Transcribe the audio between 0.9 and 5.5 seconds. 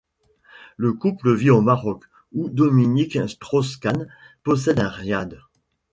couple vit au Maroc, où Dominique Strauss-Kahn possède un riad.